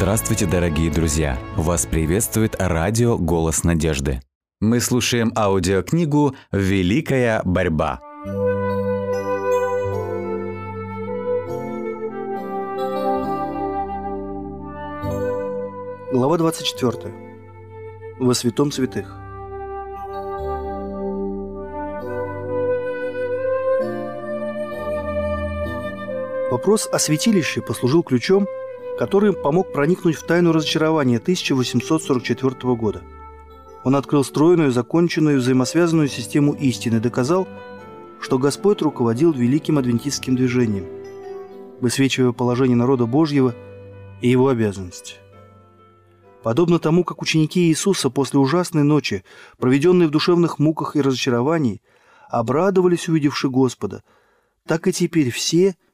Здравствуйте, 0.00 0.46
дорогие 0.46 0.90
друзья! 0.90 1.38
Вас 1.58 1.84
приветствует 1.84 2.56
радио 2.58 3.18
«Голос 3.18 3.64
надежды». 3.64 4.22
Мы 4.58 4.80
слушаем 4.80 5.30
аудиокнигу 5.36 6.34
«Великая 6.52 7.42
борьба». 7.44 8.00
Глава 16.10 16.38
24. 16.38 17.14
Во 18.20 18.32
святом 18.32 18.72
святых. 18.72 19.14
Вопрос 26.50 26.88
о 26.90 26.98
святилище 26.98 27.60
послужил 27.60 28.02
ключом, 28.02 28.48
который 29.00 29.32
помог 29.32 29.72
проникнуть 29.72 30.16
в 30.16 30.26
тайну 30.26 30.52
разочарования 30.52 31.16
1844 31.16 32.74
года. 32.74 33.00
Он 33.82 33.96
открыл 33.96 34.22
стройную, 34.22 34.72
законченную, 34.72 35.38
взаимосвязанную 35.38 36.06
систему 36.06 36.52
истины 36.52 36.96
и 36.96 37.00
доказал, 37.00 37.48
что 38.20 38.36
Господь 38.36 38.82
руководил 38.82 39.32
великим 39.32 39.78
адвентистским 39.78 40.36
движением, 40.36 40.84
высвечивая 41.80 42.32
положение 42.32 42.76
народа 42.76 43.06
Божьего 43.06 43.54
и 44.20 44.28
его 44.28 44.48
обязанности. 44.48 45.14
Подобно 46.42 46.78
тому, 46.78 47.02
как 47.02 47.22
ученики 47.22 47.68
Иисуса 47.68 48.10
после 48.10 48.38
ужасной 48.38 48.82
ночи, 48.82 49.24
проведенной 49.56 50.08
в 50.08 50.10
душевных 50.10 50.58
муках 50.58 50.94
и 50.94 51.00
разочаровании, 51.00 51.80
обрадовались, 52.28 53.08
увидевши 53.08 53.48
Господа, 53.48 54.02
так 54.66 54.86
и 54.88 54.92
теперь 54.92 55.30
все– 55.30 55.74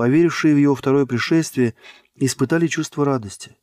поверившие 0.00 0.54
в 0.54 0.56
его 0.56 0.74
второе 0.74 1.04
пришествие, 1.04 1.74
испытали 2.26 2.66
чувство 2.66 3.04
радости. 3.04 3.56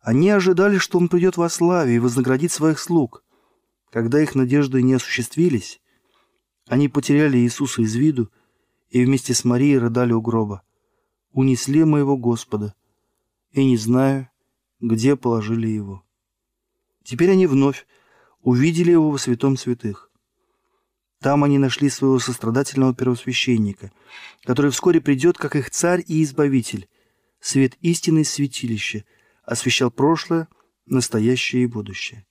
Они 0.00 0.28
ожидали, 0.30 0.78
что 0.78 0.98
он 0.98 1.08
придет 1.08 1.36
во 1.36 1.48
славе 1.48 1.96
и 1.96 1.98
вознаградит 1.98 2.52
своих 2.52 2.78
слуг. 2.78 3.24
Когда 3.90 4.22
их 4.22 4.34
надежды 4.34 4.82
не 4.82 4.94
осуществились, 4.94 5.80
они 6.66 6.88
потеряли 6.88 7.38
Иисуса 7.38 7.82
из 7.82 7.94
виду 7.94 8.30
и 8.90 9.04
вместе 9.04 9.34
с 9.34 9.44
Марией 9.44 9.78
рыдали 9.78 10.12
у 10.12 10.20
гроба. 10.20 10.62
«Унесли 11.32 11.84
моего 11.84 12.16
Господа, 12.16 12.74
и 13.52 13.64
не 13.64 13.76
знаю, 13.76 14.30
где 14.80 15.16
положили 15.16 15.68
его». 15.68 16.02
Теперь 17.04 17.30
они 17.30 17.46
вновь 17.46 17.86
увидели 18.42 18.90
его 18.90 19.10
во 19.10 19.18
святом 19.18 19.56
святых. 19.56 20.10
Там 21.20 21.44
они 21.44 21.58
нашли 21.58 21.88
своего 21.88 22.18
сострадательного 22.18 22.94
первосвященника, 22.94 23.92
который 24.44 24.70
вскоре 24.70 25.00
придет, 25.00 25.38
как 25.38 25.56
их 25.56 25.70
царь 25.70 26.04
и 26.06 26.22
избавитель. 26.22 26.88
Свет 27.40 27.76
истины 27.80 28.24
святилища 28.24 29.04
освещал 29.44 29.90
прошлое, 29.90 30.48
настоящее 30.86 31.64
и 31.64 31.66
будущее. 31.66 32.26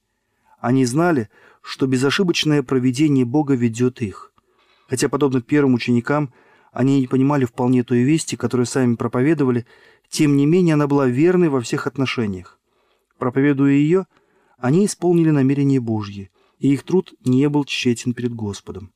Они 0.59 0.85
знали, 0.85 1.29
что 1.61 1.87
безошибочное 1.87 2.63
провидение 2.63 3.25
Бога 3.25 3.53
ведет 3.55 4.01
их. 4.01 4.31
Хотя, 4.87 5.09
подобно 5.09 5.41
первым 5.41 5.75
ученикам, 5.75 6.33
они 6.71 6.99
не 6.99 7.07
понимали 7.07 7.45
вполне 7.45 7.83
той 7.83 8.03
вести, 8.03 8.35
которую 8.35 8.65
сами 8.65 8.95
проповедовали, 8.95 9.65
тем 10.09 10.35
не 10.35 10.45
менее 10.45 10.73
она 10.73 10.87
была 10.87 11.07
верной 11.07 11.49
во 11.49 11.61
всех 11.61 11.87
отношениях. 11.87 12.59
Проповедуя 13.17 13.71
ее, 13.73 14.07
они 14.57 14.85
исполнили 14.85 15.29
намерение 15.29 15.79
Божье, 15.79 16.29
и 16.59 16.73
их 16.73 16.83
труд 16.83 17.13
не 17.23 17.47
был 17.49 17.65
тщетен 17.65 18.13
перед 18.13 18.33
Господом. 18.33 18.91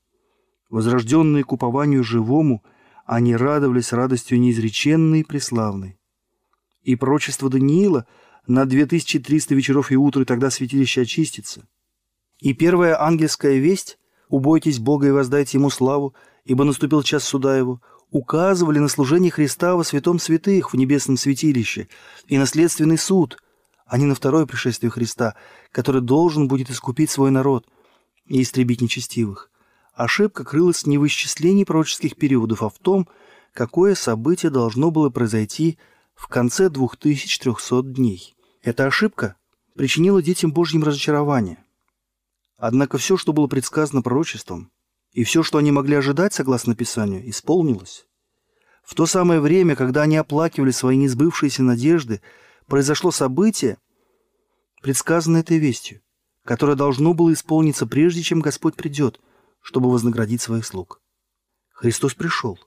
Возрожденные 0.70 1.44
к 1.44 1.52
упованию 1.52 2.04
живому, 2.04 2.64
они 3.06 3.36
радовались 3.36 3.94
радостью 3.94 4.40
неизреченной 4.40 5.22
и 5.22 5.23
преславной. 5.23 5.98
И 6.84 6.95
пророчество 6.95 7.50
Даниила 7.50 8.06
на 8.48 8.66
2300 8.66 9.54
вечеров 9.56 9.92
и 9.92 9.95
утро 9.95 10.26
тогда 10.26 10.50
святилище 10.50 11.02
очистится. 11.02 11.67
И 12.40 12.54
первая 12.54 13.02
ангельская 13.02 13.58
весть 13.58 13.98
«Убойтесь 14.30 14.80
Бога 14.80 15.08
и 15.08 15.12
воздайте 15.12 15.58
Ему 15.58 15.70
славу, 15.70 16.14
ибо 16.45 16.64
наступил 16.64 17.04
час 17.04 17.23
суда 17.23 17.58
Его» 17.58 17.82
указывали 18.12 18.80
на 18.80 18.88
служение 18.88 19.30
Христа 19.30 19.76
во 19.76 19.84
святом 19.84 20.18
святых 20.18 20.73
в 20.73 20.76
небесном 20.76 21.16
святилище 21.16 21.89
и 22.28 22.39
наследственный 22.39 22.98
суд– 22.98 23.38
а 23.89 23.98
не 23.98 24.06
на 24.06 24.16
второе 24.16 24.45
пришествие 24.45 24.92
Христа, 24.92 25.36
который 25.72 26.02
должен 26.02 26.48
будет 26.48 26.70
искупить 26.70 27.10
свой 27.10 27.32
народ 27.32 27.68
и 28.28 28.42
истребить 28.42 28.82
нечестивых. 28.82 29.50
Ошибка 29.95 30.45
крылась 30.45 30.86
не 30.86 31.00
в 31.00 31.08
исчислении 31.08 31.64
пророческих 31.64 32.16
периодов, 32.16 32.62
а 32.62 32.70
в 32.70 32.78
том, 32.78 33.10
какое 33.52 33.95
событие 33.95 34.52
должно 34.52 34.92
было 34.92 35.10
произойти 35.10 35.80
в 36.20 36.28
конце 36.28 36.70
2300 36.70 37.82
дней. 37.94 38.36
Эта 38.62 38.86
ошибка 38.86 39.38
причинила 39.74 40.22
детям 40.22 40.52
Божьим 40.52 40.84
разочарование. 40.84 41.64
Однако 42.58 42.98
все, 42.98 43.16
что 43.16 43.32
было 43.32 43.48
предсказано 43.48 44.02
пророчеством, 44.02 44.70
и 45.14 45.24
все, 45.24 45.44
что 45.44 45.58
они 45.58 45.72
могли 45.72 45.96
ожидать, 45.96 46.34
согласно 46.34 46.76
Писанию, 46.76 47.28
исполнилось. 47.30 48.06
В 48.84 48.96
то 48.96 49.06
самое 49.06 49.40
время, 49.40 49.78
когда 49.78 50.02
они 50.02 50.18
оплакивали 50.18 50.72
свои 50.72 50.98
несбывшиеся 50.98 51.64
надежды, 51.64 52.22
произошло 52.68 53.12
событие, 53.12 53.78
предсказанное 54.82 55.40
этой 55.40 55.58
вестью, 55.58 56.02
которое 56.44 56.76
должно 56.76 57.14
было 57.14 57.32
исполниться 57.32 57.88
прежде, 57.88 58.24
чем 58.24 58.42
Господь 58.42 58.76
придет, 58.76 59.22
чтобы 59.62 59.90
вознаградить 59.90 60.42
своих 60.42 60.66
слуг. 60.66 61.02
Христос 61.72 62.14
пришел. 62.14 62.60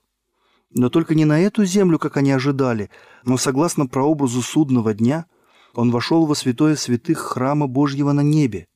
Но 0.73 0.89
только 0.89 1.15
не 1.15 1.25
на 1.25 1.39
эту 1.39 1.65
землю, 1.65 1.99
как 1.99 2.17
они 2.17 2.31
ожидали, 2.31 2.89
но 3.23 3.37
согласно 3.37 3.85
прообразу 3.85 4.41
судного 4.41 4.93
дня, 4.93 5.25
он 5.73 5.91
вошел 5.91 6.25
во 6.25 6.35
святое 6.35 6.75
святых 6.75 7.19
храма 7.19 7.67
Божьего 7.67 8.11
на 8.11 8.21
небе. 8.21 8.67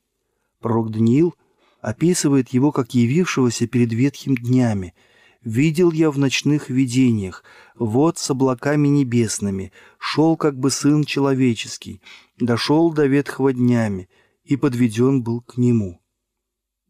Пророк 0.59 0.91
Даниил 0.91 1.35
описывает 1.81 2.49
его 2.49 2.71
как 2.71 2.93
явившегося 2.93 3.67
перед 3.67 3.91
ветхим 3.93 4.35
днями– 4.35 4.93
видел 5.47 5.91
я 5.91 6.11
в 6.11 6.17
ночных 6.17 6.69
видениях, 6.69 7.43
вот 7.75 8.17
с 8.17 8.29
облаками 8.29 8.87
небесными, 8.87 9.71
шел 9.97 10.35
как 10.35 10.57
бы 10.57 10.69
сын 10.69 11.03
человеческий, 11.03 12.01
дошел 12.37 12.91
до 12.91 13.05
ветхого 13.05 13.53
днями, 13.53 14.09
и 14.43 14.55
подведен 14.55 15.23
был 15.23 15.41
к 15.41 15.57
нему». 15.57 16.01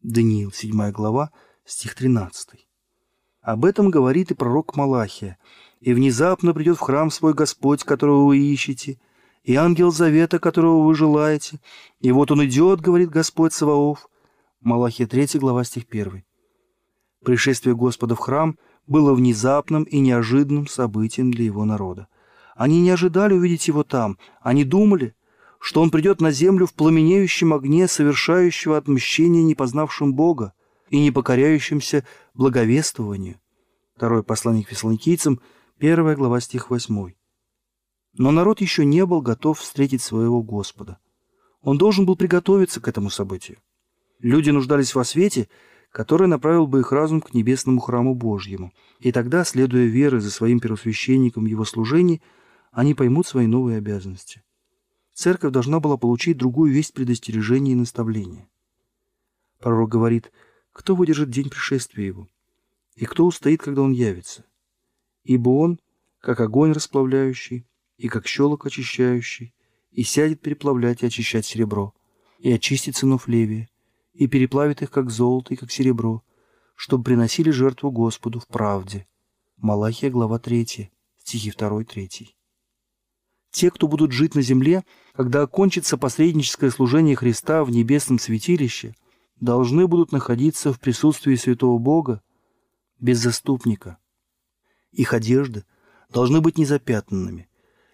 Даниил, 0.02 0.52
7 0.52 0.90
глава, 0.90 1.32
стих 1.64 1.94
13. 1.94 2.67
Об 3.48 3.64
этом 3.64 3.90
говорит 3.90 4.30
и 4.30 4.34
пророк 4.34 4.76
Малахия. 4.76 5.38
«И 5.80 5.94
внезапно 5.94 6.52
придет 6.52 6.76
в 6.76 6.80
храм 6.80 7.10
свой 7.10 7.32
Господь, 7.32 7.82
которого 7.82 8.26
вы 8.26 8.36
ищете, 8.36 9.00
и 9.42 9.54
ангел 9.54 9.90
завета, 9.90 10.38
которого 10.38 10.84
вы 10.84 10.94
желаете. 10.94 11.58
И 11.98 12.12
вот 12.12 12.30
он 12.30 12.44
идет, 12.44 12.82
говорит 12.82 13.08
Господь 13.08 13.54
Саваоф». 13.54 14.10
Малахия 14.60 15.06
3 15.06 15.38
глава, 15.38 15.64
стих 15.64 15.84
1. 15.90 16.24
Пришествие 17.24 17.74
Господа 17.74 18.16
в 18.16 18.18
храм 18.18 18.58
было 18.86 19.14
внезапным 19.14 19.84
и 19.84 19.98
неожиданным 19.98 20.66
событием 20.66 21.30
для 21.30 21.46
его 21.46 21.64
народа. 21.64 22.08
Они 22.54 22.82
не 22.82 22.90
ожидали 22.90 23.32
увидеть 23.32 23.66
его 23.66 23.82
там. 23.82 24.18
Они 24.42 24.62
думали, 24.62 25.14
что 25.58 25.80
он 25.80 25.90
придет 25.90 26.20
на 26.20 26.32
землю 26.32 26.66
в 26.66 26.74
пламенеющем 26.74 27.54
огне, 27.54 27.88
совершающего 27.88 28.76
отмщение 28.76 29.42
непознавшим 29.42 30.12
Бога 30.12 30.52
и 30.90 31.00
не 31.00 31.10
покоряющимся 31.10 32.04
благовествованию. 32.34 33.40
Второе 33.94 34.22
послание 34.22 34.64
к 34.64 34.68
фессалоникийцам, 34.68 35.40
первая 35.78 36.16
глава, 36.16 36.40
стих 36.40 36.70
8. 36.70 37.12
Но 38.14 38.30
народ 38.30 38.60
еще 38.60 38.84
не 38.84 39.04
был 39.06 39.22
готов 39.22 39.60
встретить 39.60 40.02
своего 40.02 40.42
Господа. 40.42 40.98
Он 41.60 41.78
должен 41.78 42.06
был 42.06 42.16
приготовиться 42.16 42.80
к 42.80 42.88
этому 42.88 43.10
событию. 43.10 43.58
Люди 44.20 44.50
нуждались 44.50 44.94
во 44.94 45.04
свете, 45.04 45.48
который 45.90 46.28
направил 46.28 46.66
бы 46.66 46.80
их 46.80 46.92
разум 46.92 47.20
к 47.20 47.34
небесному 47.34 47.80
храму 47.80 48.14
Божьему. 48.14 48.72
И 48.98 49.12
тогда, 49.12 49.44
следуя 49.44 49.86
верой 49.86 50.20
за 50.20 50.30
своим 50.30 50.60
первосвященником 50.60 51.44
в 51.44 51.46
его 51.48 51.64
служении, 51.64 52.22
они 52.72 52.94
поймут 52.94 53.26
свои 53.26 53.46
новые 53.46 53.78
обязанности. 53.78 54.42
Церковь 55.14 55.52
должна 55.52 55.80
была 55.80 55.96
получить 55.96 56.36
другую 56.36 56.72
весть 56.72 56.94
предостережения 56.94 57.72
и 57.72 57.76
наставления. 57.76 58.48
Пророк 59.58 59.90
говорит, 59.90 60.30
кто 60.78 60.94
выдержит 60.94 61.28
день 61.28 61.50
пришествия 61.50 62.06
его, 62.06 62.28
и 62.94 63.04
кто 63.04 63.26
устоит, 63.26 63.60
когда 63.60 63.82
он 63.82 63.90
явится. 63.90 64.44
Ибо 65.24 65.48
он, 65.50 65.80
как 66.20 66.38
огонь 66.38 66.70
расплавляющий, 66.70 67.66
и 67.96 68.08
как 68.08 68.28
щелок 68.28 68.64
очищающий, 68.64 69.52
и 69.90 70.04
сядет 70.04 70.40
переплавлять 70.40 71.02
и 71.02 71.06
очищать 71.06 71.44
серебро, 71.44 71.94
и 72.38 72.52
очистит 72.52 72.94
сынов 72.94 73.26
Левия, 73.26 73.68
и 74.14 74.28
переплавит 74.28 74.80
их, 74.80 74.92
как 74.92 75.10
золото 75.10 75.52
и 75.52 75.56
как 75.56 75.72
серебро, 75.72 76.22
чтобы 76.76 77.02
приносили 77.02 77.50
жертву 77.50 77.90
Господу 77.90 78.38
в 78.38 78.46
правде. 78.46 79.08
Малахия, 79.56 80.10
глава 80.10 80.38
3, 80.38 80.92
стихи 81.18 81.50
2-3. 81.50 82.28
Те, 83.50 83.70
кто 83.72 83.88
будут 83.88 84.12
жить 84.12 84.36
на 84.36 84.42
земле, 84.42 84.84
когда 85.12 85.42
окончится 85.42 85.98
посредническое 85.98 86.70
служение 86.70 87.16
Христа 87.16 87.64
в 87.64 87.70
небесном 87.70 88.20
святилище, 88.20 88.94
должны 89.40 89.86
будут 89.86 90.12
находиться 90.12 90.72
в 90.72 90.80
присутствии 90.80 91.34
святого 91.36 91.78
Бога 91.78 92.22
без 92.98 93.18
заступника. 93.18 93.98
Их 94.90 95.12
одежды 95.12 95.64
должны 96.10 96.40
быть 96.40 96.58
незапятнанными, 96.58 97.48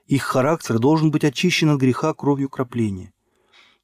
Их 0.06 0.23
характер 0.23 0.79
должен 0.79 1.11
быть 1.11 1.25
очищен 1.25 1.70
от 1.70 1.81
греха 1.81 2.12
кровью 2.12 2.50
кропления. 2.50 3.12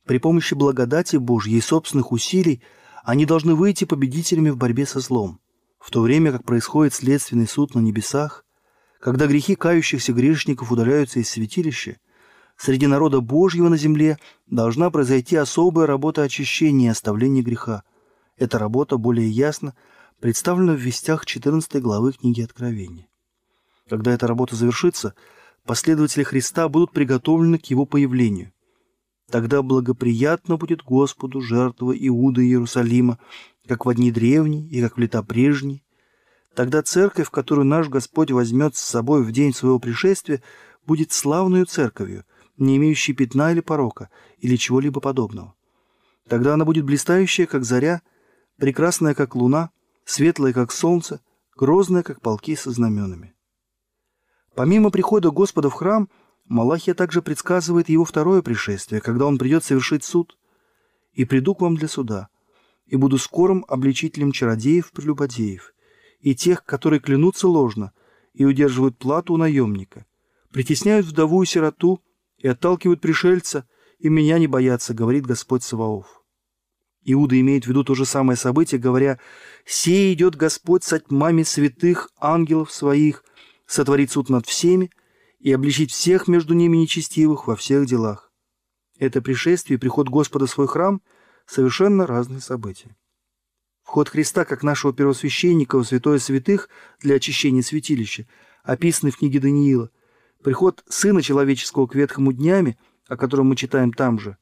При 0.05 0.19
помощи 0.19 0.55
благодати 0.55 1.17
Божьей 1.17 1.57
и 1.57 1.63
собственных 1.63 2.13
усилий 2.13 2.63
они 3.05 3.25
должны 3.25 3.55
выйти 3.55 3.85
победителями 3.85 4.51
в 4.51 4.57
борьбе 4.57 4.85
со 4.85 5.01
злом. 5.01 5.41
В 5.79 5.91
то 5.91 6.03
время 6.03 6.33
как 6.33 6.45
происходит 6.45 6.93
следственный 6.93 7.49
суд 7.49 7.75
на 7.75 7.81
небесах, 7.81 8.45
когда 9.01 9.27
грехи 9.27 9.55
кающихся 9.55 10.13
грешников 10.13 10.71
удаляются 10.71 11.21
из 11.21 11.31
святилища, 11.31 11.97
среди 12.61 12.87
народа 12.87 13.23
Божьего 13.23 13.71
на 13.71 13.79
земле 13.79 14.19
должна 14.47 14.91
произойти 14.91 15.35
особая 15.37 15.87
работа 15.87 16.23
очищения 16.23 16.89
и 16.89 16.91
оставления 16.91 17.43
греха. 17.43 17.85
Эта 18.37 18.59
работа 18.59 18.99
более 18.99 19.31
ясно 19.31 19.75
представлена 20.21 20.75
в 20.75 20.79
вестях 20.79 21.25
14 21.25 21.81
главы 21.81 22.13
книги 22.13 22.43
Откровения. 22.43 23.09
Когда 23.89 24.13
эта 24.13 24.27
работа 24.27 24.57
завершится, 24.57 25.15
последователи 25.65 26.23
Христа 26.23 26.69
будут 26.69 26.93
приготовлены 26.93 27.59
к 27.59 27.65
Его 27.67 27.87
появлению. 27.87 28.53
Тогда 29.31 29.63
благоприятно 29.63 30.59
будет 30.59 30.83
Господу 30.83 31.41
жертва 31.41 31.93
Иуда 31.97 32.43
и 32.43 32.49
Иерусалима, 32.49 33.19
как 33.67 33.87
в 33.87 33.95
дни 33.95 34.13
древние 34.13 34.69
и 34.69 34.83
как 34.83 34.99
в 34.99 35.01
лета 35.01 35.23
прежние. 35.23 35.83
Тогда 36.55 36.83
церковь, 36.83 37.31
которую 37.31 37.65
наш 37.65 37.89
Господь 37.89 38.33
возьмет 38.33 38.77
с 38.77 38.81
собой 38.81 39.23
в 39.23 39.33
день 39.33 39.55
своего 39.55 39.79
пришествия, 39.79 40.43
будет 40.85 41.13
славную 41.13 41.65
церковью, 41.65 42.25
не 42.61 42.77
имеющей 42.77 43.13
пятна 43.15 43.53
или 43.53 43.61
порока, 43.61 44.11
или 44.39 44.57
чего-либо 44.57 45.01
подобного. 45.01 45.55
Тогда 46.29 46.55
она 46.55 46.65
будет 46.65 46.85
блистающая, 46.85 47.47
как 47.47 47.65
заря, 47.65 48.03
прекрасная, 48.57 49.15
как 49.15 49.35
луна, 49.35 49.71
светлая, 50.05 50.53
как 50.53 50.71
солнце, 50.71 51.21
грозная, 51.57 52.03
как 52.03 52.21
полки 52.21 52.55
со 52.55 52.71
знаменами. 52.71 53.35
Помимо 54.55 54.91
прихода 54.91 55.31
Господа 55.31 55.71
в 55.71 55.75
храм, 55.75 56.09
Малахия 56.45 56.95
также 56.95 57.23
предсказывает 57.23 57.89
его 57.89 58.05
второе 58.05 58.43
пришествие, 58.43 59.01
когда 59.01 59.27
он 59.27 59.39
придет 59.39 59.65
совершить 59.65 60.05
суд. 60.05 60.37
«И 61.13 61.25
приду 61.25 61.55
к 61.55 61.61
вам 61.61 61.77
для 61.77 61.89
суда, 61.89 62.29
и 62.87 62.97
буду 62.97 63.19
скорым 63.19 63.65
обличителем 63.69 64.33
чародеев-прелюбодеев, 64.33 65.73
и 66.21 66.35
тех, 66.35 66.65
которые 66.65 67.01
клянутся 67.01 67.49
ложно 67.49 67.93
и 68.33 68.45
удерживают 68.45 68.99
плату 68.99 69.35
у 69.35 69.37
наемника, 69.37 70.07
притесняют 70.53 71.07
вдову 71.07 71.43
и 71.43 71.47
сироту 71.47 72.01
и 72.41 72.49
отталкивают 72.49 73.01
пришельца, 73.01 73.67
и 73.99 74.09
меня 74.09 74.39
не 74.39 74.47
боятся, 74.47 74.95
говорит 74.95 75.27
Господь 75.27 75.63
Саваоф. 75.63 76.23
Иуда 77.05 77.39
имеет 77.41 77.65
в 77.65 77.69
виду 77.69 77.85
то 77.85 77.95
же 77.95 78.05
самое 78.05 78.37
событие, 78.37 78.81
говоря, 78.81 79.19
«Сей 79.65 80.13
идет 80.13 80.37
Господь 80.37 80.85
со 80.85 80.99
тьмами 80.99 81.43
святых 81.43 82.11
ангелов 82.19 82.71
своих, 82.73 83.25
сотворить 83.67 84.11
суд 84.11 84.29
над 84.29 84.47
всеми 84.47 84.91
и 85.39 85.53
обличить 85.53 85.93
всех 85.93 86.29
между 86.29 86.55
ними 86.55 86.77
нечестивых 86.77 87.47
во 87.47 87.57
всех 87.57 87.87
делах». 87.87 88.33
Это 88.99 89.23
пришествие 89.23 89.77
и 89.77 89.81
приход 89.81 90.09
Господа 90.09 90.47
в 90.47 90.51
свой 90.51 90.67
храм– 90.67 91.01
совершенно 91.51 92.07
разные 92.07 92.41
события. 92.41 92.97
Вход 93.83 94.09
Христа, 94.09 94.45
как 94.45 94.63
нашего 94.63 94.93
первосвященника 94.93 95.79
в 95.79 95.85
святое 95.85 96.19
святых 96.19 96.69
для 97.01 97.17
очищения 97.17 97.63
святилища, 97.63 98.27
описанный 98.63 99.11
в 99.11 99.17
книге 99.17 99.41
Даниила, 99.41 99.91
приход 100.43 100.83
Сына 100.89 101.23
Человеческого 101.23 101.87
к 101.87 101.95
ветхому 101.95 102.33
днями, 102.33 102.79
о 103.09 103.17
котором 103.17 103.49
мы 103.49 103.57
читаем 103.57 103.93
там 103.93 104.19
же, 104.19 104.37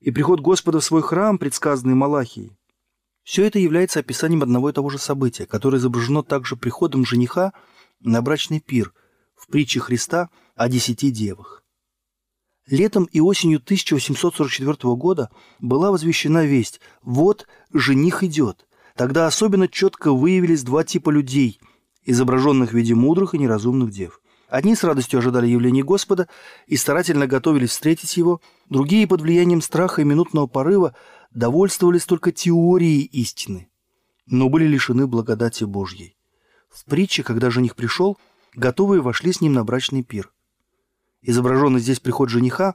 и 0.00 0.10
приход 0.10 0.40
Господа 0.40 0.80
в 0.80 0.84
свой 0.84 1.02
храм, 1.02 1.38
предсказанный 1.38 1.94
Малахией. 1.94 2.56
Все 3.24 3.44
это 3.44 3.58
является 3.58 4.00
описанием 4.00 4.42
одного 4.42 4.70
и 4.70 4.72
того 4.72 4.88
же 4.90 4.98
события, 4.98 5.46
которое 5.46 5.78
изображено 5.78 6.22
также 6.22 6.56
приходом 6.56 7.04
жениха 7.04 7.52
на 8.00 8.22
брачный 8.22 8.60
пир 8.60 8.94
в 9.36 9.48
притче 9.48 9.80
Христа 9.80 10.30
о 10.54 10.68
десяти 10.68 11.10
девах. 11.10 11.62
Летом 12.66 13.04
и 13.04 13.20
осенью 13.20 13.58
1844 13.58 14.94
года 14.94 15.30
была 15.58 15.90
возвещена 15.90 16.44
весть 16.44 16.80
«Вот 17.02 17.46
жених 17.72 18.22
идет». 18.22 18.66
Тогда 18.94 19.26
особенно 19.26 19.68
четко 19.68 20.12
выявились 20.12 20.64
два 20.64 20.82
типа 20.82 21.10
людей, 21.10 21.60
изображенных 22.04 22.72
в 22.72 22.74
виде 22.74 22.94
мудрых 22.94 23.34
и 23.34 23.38
неразумных 23.38 23.90
дев– 23.90 24.20
Одни 24.48 24.74
с 24.74 24.82
радостью 24.82 25.18
ожидали 25.18 25.46
явления 25.46 25.82
Господа 25.82 26.26
и 26.66 26.76
старательно 26.76 27.26
готовились 27.26 27.70
встретить 27.70 28.16
Его, 28.16 28.40
другие 28.70 29.06
под 29.06 29.20
влиянием 29.20 29.60
страха 29.60 30.00
и 30.00 30.06
минутного 30.06 30.46
порыва 30.46 30.94
довольствовались 31.30 32.06
только 32.06 32.32
теорией 32.32 33.02
истины, 33.02 33.68
но 34.26 34.48
были 34.48 34.66
лишены 34.66 35.06
благодати 35.06 35.64
Божьей. 35.64 36.16
В 36.70 36.86
притче, 36.86 37.22
когда 37.22 37.50
жених 37.50 37.76
пришел, 37.76 38.16
готовые 38.54 39.02
вошли 39.02 39.32
с 39.32 39.42
ним 39.42 39.52
на 39.52 39.64
брачный 39.64 40.02
пир. 40.02 40.32
Изображенный 41.20 41.80
здесь 41.80 42.00
приход 42.00 42.30
жениха 42.30 42.74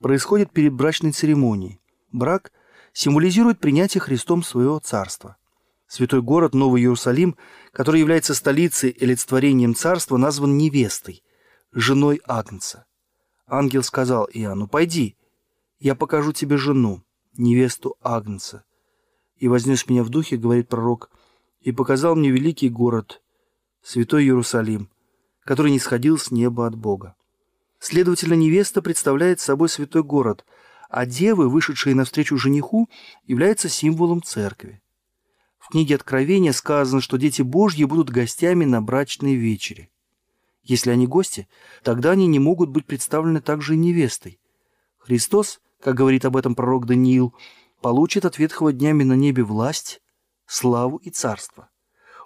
происходит 0.00 0.50
перед 0.50 0.74
брачной 0.74 1.12
церемонией. 1.12 1.80
Брак 2.12 2.52
символизирует 2.92 3.60
принятие 3.60 4.02
Христом 4.02 4.42
своего 4.42 4.78
царства– 4.78 5.36
Святой 5.86 6.22
город 6.22 6.54
Новый 6.54 6.82
Иерусалим, 6.82 7.36
который 7.72 8.00
является 8.00 8.34
столицей 8.34 8.90
и 8.90 9.04
олицетворением 9.04 9.74
царства, 9.74 10.16
назван 10.16 10.56
невестой, 10.56 11.22
женой 11.72 12.20
Агнца. 12.26 12.86
Ангел 13.46 13.82
сказал 13.82 14.28
Иоанну, 14.32 14.66
«Пойди, 14.66 15.16
я 15.78 15.94
покажу 15.94 16.32
тебе 16.32 16.56
жену, 16.56 17.02
невесту 17.36 17.96
Агнца». 18.00 18.64
И 19.36 19.48
вознес 19.48 19.88
меня 19.88 20.02
в 20.02 20.08
духе, 20.08 20.36
говорит 20.36 20.68
пророк, 20.68 21.10
и 21.60 21.72
показал 21.72 22.14
мне 22.14 22.30
великий 22.30 22.68
город, 22.68 23.22
святой 23.82 24.24
Иерусалим, 24.24 24.90
который 25.44 25.72
не 25.72 25.78
сходил 25.78 26.18
с 26.18 26.30
неба 26.30 26.66
от 26.66 26.74
Бога. 26.74 27.16
Следовательно, 27.78 28.34
невеста 28.34 28.80
представляет 28.80 29.40
собой 29.40 29.68
святой 29.68 30.02
город, 30.02 30.46
а 30.88 31.04
девы, 31.04 31.50
вышедшие 31.50 31.94
навстречу 31.94 32.38
жениху, 32.38 32.88
являются 33.26 33.68
символом 33.68 34.22
церкви. 34.22 34.80
В 35.64 35.70
книге 35.70 35.94
Откровения 35.94 36.52
сказано, 36.52 37.00
что 37.00 37.16
дети 37.16 37.40
Божьи 37.40 37.84
будут 37.84 38.10
гостями 38.10 38.66
на 38.66 38.82
брачной 38.82 39.34
вечере. 39.34 39.88
Если 40.62 40.90
они 40.90 41.06
гости, 41.06 41.48
тогда 41.82 42.10
они 42.10 42.26
не 42.26 42.38
могут 42.38 42.68
быть 42.68 42.84
представлены 42.84 43.40
также 43.40 43.72
и 43.72 43.78
невестой. 43.78 44.38
Христос, 44.98 45.62
как 45.80 45.94
говорит 45.94 46.26
об 46.26 46.36
этом 46.36 46.54
пророк 46.54 46.84
Даниил, 46.84 47.34
получит 47.80 48.26
от 48.26 48.38
ветхого 48.38 48.74
днями 48.74 49.04
на 49.04 49.14
небе 49.14 49.42
власть, 49.42 50.02
славу 50.46 50.98
и 50.98 51.08
царство. 51.08 51.70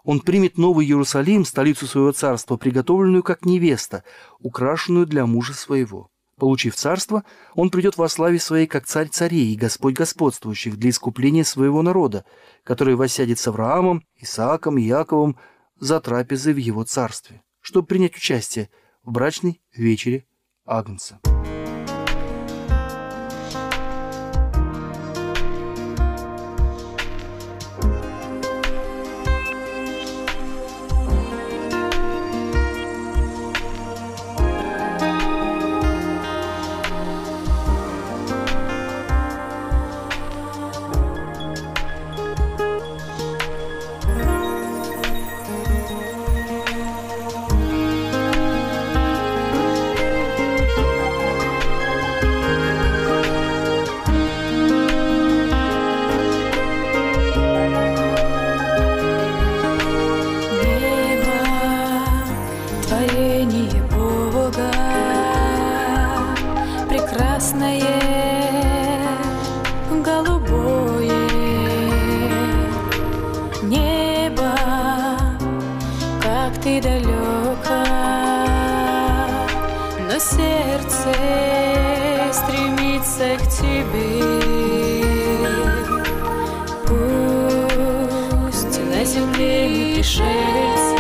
Он 0.02 0.18
примет 0.18 0.58
Новый 0.58 0.86
Иерусалим, 0.86 1.44
столицу 1.44 1.86
своего 1.86 2.10
царства, 2.10 2.56
приготовленную 2.56 3.22
как 3.22 3.44
невеста, 3.44 4.02
украшенную 4.40 5.06
для 5.06 5.26
мужа 5.26 5.54
своего. 5.54 6.10
Получив 6.38 6.76
царство, 6.76 7.24
он 7.54 7.70
придет 7.70 7.96
во 7.96 8.08
славе 8.08 8.38
своей, 8.38 8.66
как 8.66 8.86
царь 8.86 9.08
царей 9.08 9.52
и 9.52 9.56
Господь 9.56 9.94
господствующих 9.94 10.76
для 10.76 10.90
искупления 10.90 11.44
своего 11.44 11.82
народа, 11.82 12.24
который 12.62 12.94
воссядет 12.94 13.38
с 13.38 13.48
Авраамом, 13.48 14.04
Исааком 14.16 14.78
и 14.78 14.82
Яковом 14.82 15.36
за 15.80 16.00
трапезой 16.00 16.54
в 16.54 16.58
его 16.58 16.84
царстве, 16.84 17.42
чтобы 17.60 17.88
принять 17.88 18.16
участие 18.16 18.70
в 19.02 19.10
брачной 19.10 19.60
вечере 19.74 20.26
Агнца. 20.64 21.18
земле 89.18 89.68
не 89.68 89.94
пришельцы. 89.94 90.98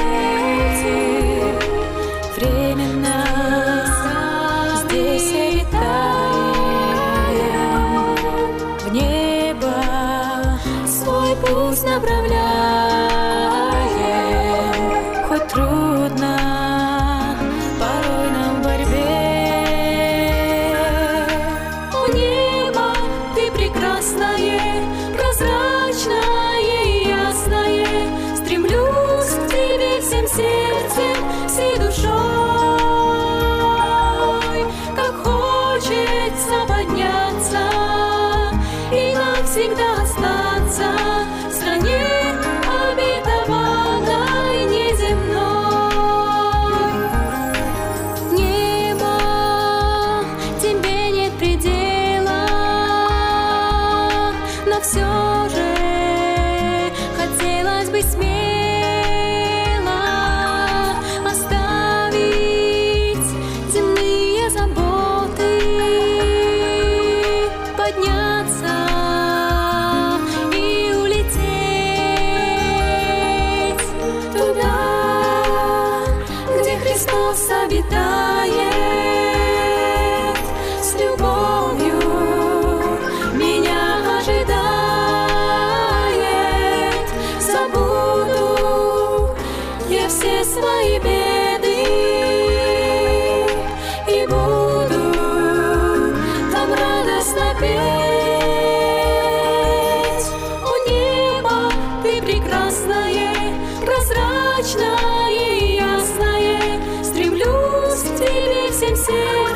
Прозрачное 104.58 105.30
и 105.30 105.76
ясное. 105.76 107.04
Стремлюсь 107.04 108.02
к 108.02 108.16
тебе 108.16 108.70
всем 108.70 108.96
сердцем, 108.96 109.47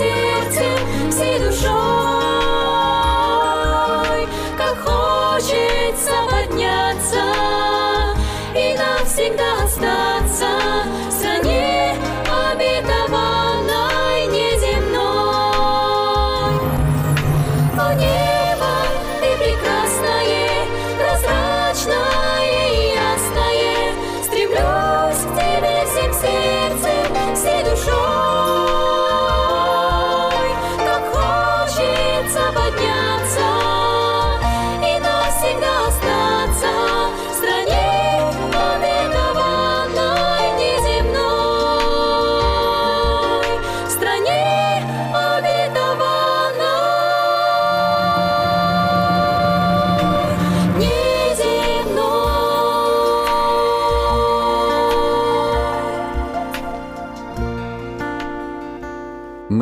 тебе 0.00 0.29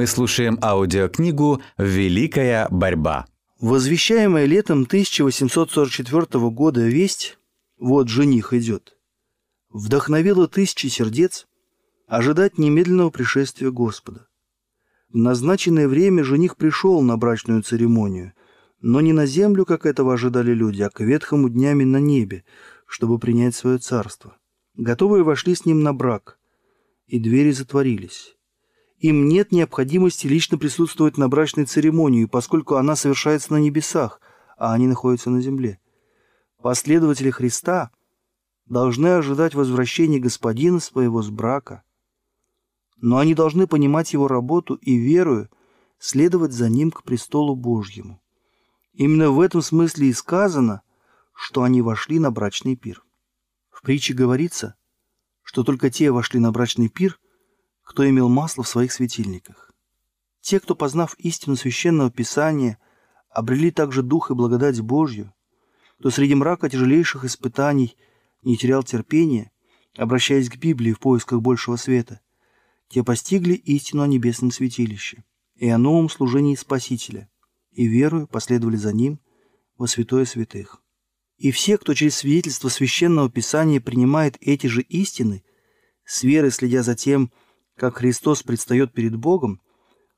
слушаем 0.08 0.58
аудиокнигу 0.60 1.62
«Великая 1.76 2.66
борьба». 2.70 3.26
Возвещаемая 3.60 4.46
летом 4.46 4.82
1844 4.82 6.50
года 6.50 6.80
весть 6.86 7.38
«Вот 7.78 8.08
жених 8.08 8.52
идет» 8.52 8.98
вдохновила 9.70 10.48
тысячи 10.48 10.86
сердец 10.86 11.46
ожидать 12.06 12.58
немедленного 12.58 13.10
пришествия 13.10 13.70
Господа. 13.70 14.26
В 15.10 15.16
назначенное 15.16 15.88
время 15.88 16.24
жених 16.24 16.56
пришел 16.56 17.00
на 17.02 17.16
брачную 17.16 17.62
церемонию, 17.62 18.32
но 18.80 19.00
не 19.00 19.12
на 19.12 19.26
землю, 19.26 19.64
как 19.64 19.86
этого 19.86 20.14
ожидали 20.14 20.52
люди, 20.52 20.82
а 20.82 20.90
к 20.90 21.00
ветхому 21.00 21.48
днями 21.48 21.84
на 21.84 21.98
небе, 21.98 22.44
чтобы 22.86 23.18
принять 23.18 23.54
свое 23.54 23.78
царство. 23.78 24.36
Готовые 24.74 25.24
вошли 25.24 25.54
с 25.54 25.64
ним 25.64 25.82
на 25.82 25.92
брак, 25.92 26.38
и 27.06 27.18
двери 27.18 27.50
затворились. 27.50 28.37
Им 28.98 29.28
нет 29.28 29.52
необходимости 29.52 30.26
лично 30.26 30.58
присутствовать 30.58 31.18
на 31.18 31.28
брачной 31.28 31.66
церемонии, 31.66 32.24
поскольку 32.24 32.74
она 32.74 32.96
совершается 32.96 33.52
на 33.52 33.58
небесах, 33.58 34.20
а 34.56 34.72
они 34.72 34.88
находятся 34.88 35.30
на 35.30 35.40
земле. 35.40 35.78
Последователи 36.60 37.30
Христа 37.30 37.92
должны 38.66 39.08
ожидать 39.08 39.54
возвращения 39.54 40.18
Господина 40.18 40.80
своего 40.80 41.22
с 41.22 41.30
брака, 41.30 41.84
но 42.96 43.18
они 43.18 43.34
должны 43.34 43.68
понимать 43.68 44.12
его 44.12 44.26
работу 44.26 44.74
и, 44.74 44.96
верую, 44.96 45.48
следовать 46.00 46.52
за 46.52 46.68
ним 46.68 46.90
к 46.90 47.04
престолу 47.04 47.54
Божьему. 47.54 48.20
Именно 48.94 49.30
в 49.30 49.40
этом 49.40 49.62
смысле 49.62 50.08
и 50.08 50.12
сказано, 50.12 50.82
что 51.32 51.62
они 51.62 51.82
вошли 51.82 52.18
на 52.18 52.32
брачный 52.32 52.74
пир. 52.74 53.04
В 53.70 53.82
притче 53.82 54.12
говорится, 54.12 54.74
что 55.44 55.62
только 55.62 55.88
те 55.88 56.10
вошли 56.10 56.40
на 56.40 56.50
брачный 56.50 56.88
пир, 56.88 57.20
кто 57.88 58.06
имел 58.06 58.28
масло 58.28 58.62
в 58.62 58.68
своих 58.68 58.92
светильниках. 58.92 59.72
Те, 60.42 60.60
кто, 60.60 60.74
познав 60.74 61.14
истину 61.18 61.56
священного 61.56 62.10
Писания, 62.10 62.78
обрели 63.30 63.70
также 63.70 64.02
дух 64.02 64.30
и 64.30 64.34
благодать 64.34 64.78
Божью, 64.82 65.32
кто 65.98 66.10
среди 66.10 66.34
мрака 66.34 66.68
тяжелейших 66.68 67.24
испытаний 67.24 67.96
не 68.42 68.58
терял 68.58 68.82
терпения, 68.82 69.50
обращаясь 69.96 70.50
к 70.50 70.58
Библии 70.58 70.92
в 70.92 71.00
поисках 71.00 71.40
большего 71.40 71.76
света, 71.76 72.20
те 72.88 73.02
постигли 73.02 73.54
истину 73.54 74.02
о 74.02 74.06
небесном 74.06 74.50
святилище 74.50 75.24
и 75.56 75.66
о 75.70 75.78
новом 75.78 76.10
служении 76.10 76.56
Спасителя, 76.56 77.30
и 77.72 77.86
верою 77.86 78.26
последовали 78.26 78.76
за 78.76 78.92
ним 78.92 79.18
во 79.78 79.86
святое 79.86 80.26
святых. 80.26 80.82
И 81.38 81.50
все, 81.52 81.78
кто 81.78 81.94
через 81.94 82.16
свидетельство 82.16 82.68
священного 82.68 83.30
Писания 83.30 83.80
принимает 83.80 84.36
эти 84.42 84.66
же 84.66 84.82
истины, 84.82 85.42
с 86.04 86.22
верой 86.22 86.50
следя 86.50 86.82
за 86.82 86.94
тем, 86.94 87.32
как 87.78 87.98
Христос 87.98 88.42
предстает 88.42 88.92
перед 88.92 89.16
Богом, 89.16 89.60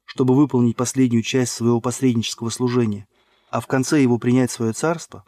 чтобы 0.04 0.34
выполнить 0.34 0.76
последнюю 0.76 1.22
часть 1.22 1.52
своего 1.52 1.80
посреднического 1.80 2.50
служения, 2.50 3.06
а 3.50 3.60
в 3.60 3.66
конце 3.66 4.02
его 4.02 4.18
принять 4.18 4.50
свое 4.50 4.72
царство, 4.72 5.24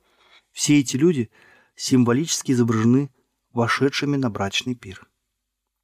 все 0.50 0.80
эти 0.80 0.96
люди 0.96 1.30
символически 1.76 2.52
изображены 2.52 3.10
вошедшими 3.52 4.16
на 4.16 4.30
брачный 4.30 4.74
пир. 4.74 5.08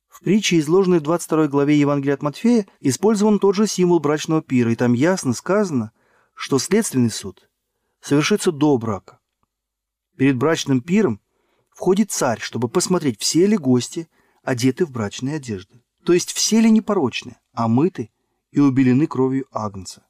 В 0.09 0.21
притче, 0.21 0.59
изложенной 0.59 0.99
в 0.99 1.03
22 1.03 1.47
главе 1.49 1.79
Евангелия 1.79 2.15
от 2.15 2.23
Матфея, 2.23 2.67
использован 2.81 3.39
тот 3.39 3.55
же 3.55 3.67
символ 3.67 4.01
брачного 4.01 4.43
пира, 4.43 4.73
и 4.73 4.77
там 4.77 4.95
ясно 4.95 5.35
сказано, 5.35 5.93
что 6.35 6.59
следственный 6.59 7.11
суд 7.11 7.49
совершится 8.01 8.51
до 8.51 8.77
брака. 8.79 9.21
Перед 10.17 10.37
брачным 10.37 10.81
пиром 10.81 11.21
входит 11.71 12.11
царь, 12.11 12.41
чтобы 12.41 12.69
посмотреть, 12.69 13.21
все 13.21 13.47
ли 13.47 13.57
гости 13.57 14.09
одеты 14.43 14.87
в 14.87 14.91
брачные 14.91 15.37
одежды. 15.37 15.83
То 16.05 16.13
есть 16.13 16.33
все 16.33 16.61
ли 16.61 16.71
непорочны, 16.71 17.37
омыты 17.53 18.11
и 18.51 18.61
убелены 18.61 19.07
кровью 19.07 19.47
Агнца. 19.51 20.07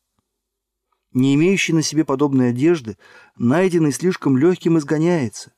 Не 1.12 1.34
имеющий 1.34 1.72
на 1.72 1.82
себе 1.82 2.04
подобной 2.04 2.50
одежды, 2.50 2.98
найденный 3.36 3.92
слишком 3.92 4.36
легким 4.36 4.78
изгоняется, 4.78 5.52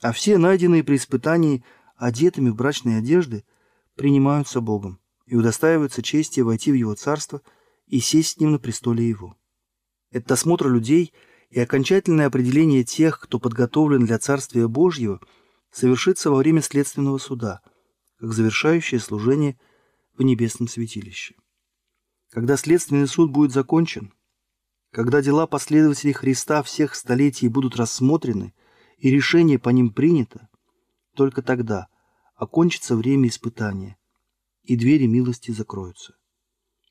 а 0.00 0.12
все 0.12 0.38
найденные 0.38 0.84
при 0.84 0.96
испытании 0.96 1.64
одетыми 1.96 2.50
в 2.50 2.54
брачные 2.54 2.98
одежды– 2.98 3.44
принимаются 3.96 4.60
Богом 4.60 5.00
и 5.26 5.34
удостаиваются 5.34 6.02
чести 6.02 6.40
войти 6.40 6.70
в 6.70 6.74
Его 6.74 6.94
Царство 6.94 7.42
и 7.86 7.98
сесть 7.98 8.34
с 8.34 8.38
Ним 8.38 8.52
на 8.52 8.58
престоле 8.58 9.08
Его. 9.08 9.36
Это 10.12 10.34
осмотр 10.34 10.68
людей 10.68 11.12
и 11.50 11.58
окончательное 11.58 12.26
определение 12.26 12.84
тех, 12.84 13.18
кто 13.18 13.40
подготовлен 13.40 14.06
для 14.06 14.18
Царствия 14.18 14.68
Божьего, 14.68 15.20
совершится 15.72 16.30
во 16.30 16.36
время 16.36 16.62
следственного 16.62 17.18
суда, 17.18 17.60
как 18.18 18.32
завершающее 18.32 19.00
служение 19.00 19.58
в 20.16 20.22
небесном 20.22 20.68
святилище. 20.68 21.34
Когда 22.30 22.56
следственный 22.56 23.06
суд 23.06 23.30
будет 23.30 23.52
закончен, 23.52 24.12
когда 24.90 25.22
дела 25.22 25.46
последователей 25.46 26.12
Христа 26.12 26.62
всех 26.62 26.94
столетий 26.94 27.48
будут 27.48 27.76
рассмотрены 27.76 28.54
и 28.98 29.10
решение 29.10 29.58
по 29.58 29.68
ним 29.68 29.92
принято, 29.92 30.48
только 31.14 31.42
тогда– 31.42 31.88
окончится 32.36 32.96
время 32.96 33.28
испытания, 33.28 33.96
и 34.62 34.76
двери 34.76 35.06
милости 35.06 35.50
закроются. 35.50 36.14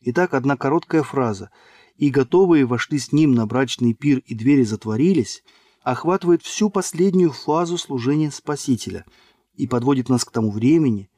Итак, 0.01 0.33
одна 0.33 0.57
короткая 0.57 1.03
фраза 1.03 1.51
«И 1.95 2.09
готовые 2.09 2.65
вошли 2.65 2.99
с 2.99 3.13
ним 3.13 3.33
на 3.33 3.45
брачный 3.45 3.93
пир, 3.93 4.19
и 4.25 4.35
двери 4.35 4.63
затворились» 4.63 5.43
охватывает 5.81 6.41
всю 6.41 6.71
последнюю 6.71 7.31
фазу 7.31 7.77
служения 7.77 8.31
Спасителя 8.31 9.05
и 9.53 9.67
подводит 9.67 10.09
нас 10.09 10.25
к 10.25 10.31
тому 10.31 10.49
времени, 10.49 11.11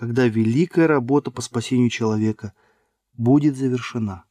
когда 0.00 0.26
великая 0.26 0.88
работа 0.88 1.30
по 1.30 1.42
спасению 1.42 1.90
человека 1.90 2.54
будет 3.12 3.56
завершена. 3.56 4.24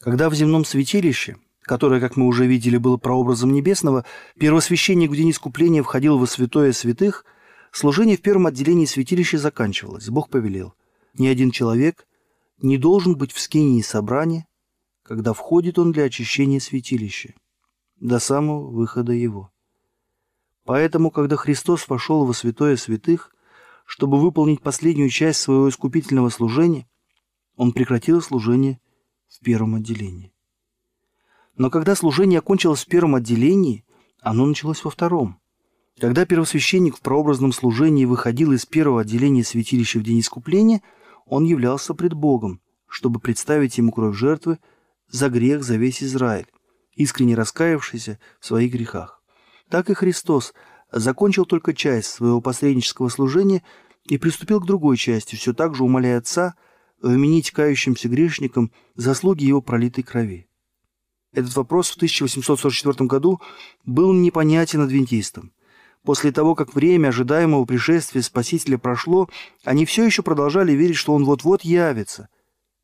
Когда 0.00 0.28
в 0.28 0.34
земном 0.34 0.66
святилище, 0.66 1.36
которое, 1.62 2.00
как 2.00 2.16
мы 2.16 2.26
уже 2.26 2.46
видели, 2.46 2.76
было 2.76 2.96
прообразом 2.98 3.52
небесного, 3.54 4.04
первосвященник 4.38 5.10
в 5.10 5.16
день 5.16 5.30
искупления 5.30 5.82
входил 5.82 6.18
во 6.18 6.26
святое 6.26 6.72
святых– 6.72 7.24
Служение 7.72 8.16
в 8.16 8.22
первом 8.22 8.46
отделении 8.46 8.84
святилища 8.84 9.38
заканчивалось. 9.38 10.08
Бог 10.08 10.28
повелел. 10.28 10.74
Ни 11.14 11.28
один 11.28 11.50
человек 11.50 12.06
не 12.58 12.78
должен 12.78 13.16
быть 13.16 13.32
в 13.32 13.40
скинии 13.40 13.80
собрания, 13.80 14.46
когда 15.02 15.32
входит 15.32 15.78
он 15.78 15.92
для 15.92 16.04
очищения 16.04 16.58
святилища, 16.58 17.34
до 18.00 18.18
самого 18.18 18.68
выхода 18.70 19.12
его. 19.12 19.52
Поэтому, 20.64 21.10
когда 21.10 21.36
Христос 21.36 21.88
вошел 21.88 22.26
во 22.26 22.34
святое 22.34 22.76
святых, 22.76 23.32
чтобы 23.90 24.20
выполнить 24.20 24.62
последнюю 24.62 25.10
часть 25.10 25.40
своего 25.40 25.68
искупительного 25.68 26.28
служения, 26.28 26.86
он 27.56 27.72
прекратил 27.72 28.22
служение 28.22 28.80
в 29.28 29.40
первом 29.40 29.74
отделении. 29.74 30.32
Но 31.56 31.70
когда 31.70 31.96
служение 31.96 32.38
окончилось 32.38 32.84
в 32.84 32.86
первом 32.86 33.16
отделении, 33.16 33.84
оно 34.20 34.46
началось 34.46 34.84
во 34.84 34.92
втором. 34.92 35.40
Когда 35.98 36.24
первосвященник 36.24 36.98
в 36.98 37.00
прообразном 37.00 37.52
служении 37.52 38.04
выходил 38.04 38.52
из 38.52 38.64
первого 38.64 39.00
отделения 39.00 39.42
святилища 39.42 39.98
в 39.98 40.04
день 40.04 40.20
искупления, 40.20 40.82
он 41.26 41.42
являлся 41.42 41.92
пред 41.92 42.14
Богом, 42.14 42.60
чтобы 42.86 43.18
представить 43.18 43.76
ему 43.78 43.90
кровь 43.90 44.16
жертвы 44.16 44.60
за 45.08 45.28
грех 45.30 45.64
за 45.64 45.74
весь 45.74 46.00
Израиль, 46.00 46.46
искренне 46.94 47.34
раскаявшийся 47.34 48.20
в 48.38 48.46
своих 48.46 48.70
грехах. 48.72 49.20
Так 49.68 49.90
и 49.90 49.94
Христос 49.94 50.54
закончил 50.92 51.44
только 51.44 51.74
часть 51.74 52.10
своего 52.10 52.40
посреднического 52.40 53.08
служения 53.08 53.62
и 54.04 54.18
приступил 54.18 54.60
к 54.60 54.66
другой 54.66 54.96
части, 54.96 55.36
все 55.36 55.52
так 55.52 55.74
же 55.74 55.84
умоляя 55.84 56.18
Отца 56.18 56.54
вменить 57.00 57.50
кающимся 57.50 58.08
грешникам 58.08 58.72
заслуги 58.94 59.44
его 59.44 59.62
пролитой 59.62 60.04
крови. 60.04 60.48
Этот 61.32 61.54
вопрос 61.56 61.90
в 61.90 61.96
1844 61.96 63.06
году 63.06 63.40
был 63.84 64.12
непонятен 64.12 64.80
адвентистам. 64.80 65.52
После 66.02 66.32
того, 66.32 66.54
как 66.54 66.74
время 66.74 67.08
ожидаемого 67.08 67.64
пришествия 67.64 68.22
Спасителя 68.22 68.78
прошло, 68.78 69.28
они 69.64 69.84
все 69.84 70.04
еще 70.04 70.22
продолжали 70.22 70.72
верить, 70.72 70.96
что 70.96 71.14
он 71.14 71.24
вот-вот 71.24 71.62
явится, 71.62 72.28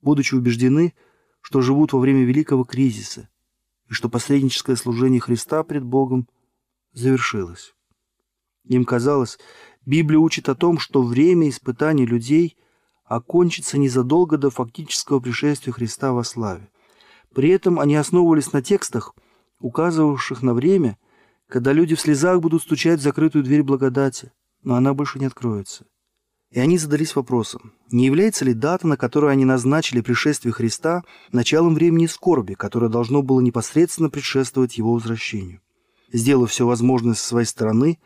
будучи 0.00 0.34
убеждены, 0.34 0.94
что 1.40 1.60
живут 1.60 1.92
во 1.92 1.98
время 1.98 2.24
великого 2.24 2.64
кризиса 2.64 3.28
и 3.88 3.92
что 3.92 4.08
посредническое 4.08 4.76
служение 4.76 5.20
Христа 5.20 5.62
пред 5.62 5.84
Богом 5.84 6.28
завершилось. 6.92 7.75
Им 8.66 8.84
казалось, 8.84 9.38
Библия 9.84 10.18
учит 10.18 10.48
о 10.48 10.54
том, 10.54 10.78
что 10.78 11.02
время 11.02 11.48
испытаний 11.48 12.06
людей 12.06 12.56
окончится 13.04 13.78
незадолго 13.78 14.36
до 14.36 14.50
фактического 14.50 15.20
пришествия 15.20 15.72
Христа 15.72 16.12
во 16.12 16.24
славе. 16.24 16.68
При 17.34 17.50
этом 17.50 17.78
они 17.78 17.96
основывались 17.96 18.52
на 18.52 18.62
текстах, 18.62 19.14
указывавших 19.60 20.42
на 20.42 20.54
время– 20.54 20.98
когда 21.48 21.72
люди 21.72 21.94
в 21.94 22.00
слезах 22.00 22.40
будут 22.40 22.62
стучать 22.62 23.00
в 23.00 23.02
закрытую 23.02 23.44
дверь 23.44 23.62
благодати, 23.62 24.32
но 24.62 24.74
она 24.74 24.94
больше 24.94 25.18
не 25.18 25.26
откроется. 25.26 25.86
И 26.50 26.60
они 26.60 26.78
задались 26.78 27.16
вопросом, 27.16 27.72
не 27.90 28.06
является 28.06 28.44
ли 28.44 28.54
дата, 28.54 28.86
на 28.86 28.96
которую 28.96 29.30
они 29.30 29.44
назначили 29.44 30.00
пришествие 30.00 30.52
Христа, 30.52 31.02
началом 31.32 31.74
времени 31.74 32.06
скорби, 32.06 32.54
которое 32.54 32.88
должно 32.88 33.22
было 33.22 33.40
непосредственно 33.40 34.10
предшествовать 34.10 34.78
его 34.78 34.94
возвращению. 34.94 35.60
Сделав 36.12 36.50
все 36.50 36.66
возможное 36.66 37.14
со 37.14 37.26
своей 37.26 37.46
стороны, 37.46 37.98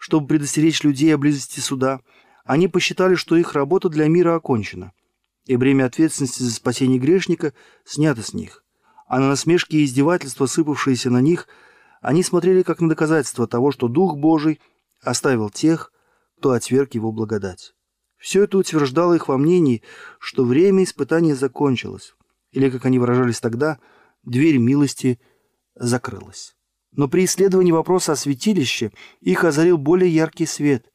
чтобы 0.00 0.26
предостеречь 0.26 0.82
людей 0.82 1.14
о 1.14 1.18
близости 1.18 1.60
суда, 1.60 2.00
они 2.44 2.66
посчитали, 2.66 3.14
что 3.14 3.36
их 3.36 3.52
работа 3.52 3.88
для 3.88 4.08
мира 4.08 4.34
окончена, 4.34 4.90
и 5.46 5.54
бремя 5.54 5.84
ответственности 5.84 6.42
за 6.42 6.52
спасение 6.52 6.98
грешника 6.98 7.54
снято 7.84 8.22
с 8.22 8.34
них, 8.34 8.64
а 9.06 9.20
на 9.20 9.28
насмешки 9.28 9.76
и 9.76 9.84
издевательства, 9.84 10.46
сыпавшиеся 10.46 11.10
на 11.10 11.20
них– 11.20 11.46
они 12.00 12.22
смотрели 12.22 12.62
как 12.62 12.80
на 12.80 12.88
доказательство 12.88 13.46
того, 13.46 13.72
что 13.72 13.88
Дух 13.88 14.16
Божий 14.16 14.60
оставил 15.02 15.50
тех, 15.50 15.92
кто 16.38 16.52
отверг 16.52 16.94
его 16.94 17.12
благодать. 17.12 17.74
Все 18.16 18.44
это 18.44 18.58
утверждало 18.58 19.14
их 19.14 19.28
во 19.28 19.38
мнении, 19.38 19.82
что 20.18 20.44
время 20.44 20.84
испытания 20.84 21.34
закончилось, 21.34 22.14
или, 22.52 22.70
как 22.70 22.86
они 22.86 22.98
выражались 22.98 23.40
тогда, 23.40 23.78
дверь 24.22 24.58
милости 24.58 25.20
закрылась. 25.74 26.56
Но 26.92 27.08
при 27.08 27.24
исследовании 27.24 27.72
вопроса 27.72 28.12
о 28.12 28.16
святилище 28.16 28.92
их 29.20 29.44
озарил 29.44 29.78
более 29.78 30.12
яркий 30.12 30.46
свет. 30.46 30.86